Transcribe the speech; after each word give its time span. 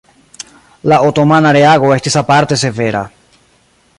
La 0.93 0.97
otomana 1.09 1.51
reago 1.57 1.93
estis 1.97 2.19
aparte 2.23 2.61
severa. 2.65 3.05